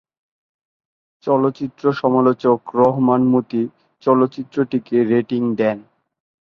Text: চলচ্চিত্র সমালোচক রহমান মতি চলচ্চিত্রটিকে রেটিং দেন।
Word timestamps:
চলচ্চিত্র 1.23 1.83
সমালোচক 1.93 2.59
রহমান 2.75 3.21
মতি 3.33 3.61
চলচ্চিত্রটিকে 4.03 4.97
রেটিং 5.03 5.41
দেন। 5.55 5.77